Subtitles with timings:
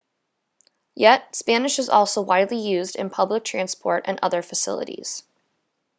[0.95, 5.21] yet spanish is also widely used in public transport and other facilities